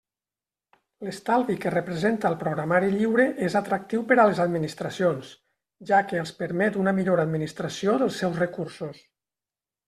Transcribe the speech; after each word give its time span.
L'estalvi 1.07 1.57
que 1.65 1.73
representa 1.73 2.31
el 2.31 2.37
programari 2.43 2.89
lliure 2.93 3.25
és 3.49 3.57
atractiu 3.59 4.05
per 4.13 4.17
a 4.23 4.25
les 4.29 4.41
administracions, 4.47 5.29
ja 5.91 6.01
que 6.09 6.19
els 6.23 6.33
permet 6.41 6.81
una 6.85 6.95
millor 7.01 7.23
administració 7.27 7.95
dels 8.05 8.19
seus 8.25 8.41
recursos. 8.47 9.05